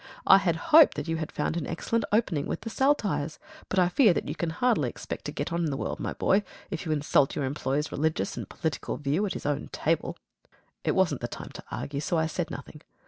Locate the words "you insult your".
6.87-7.45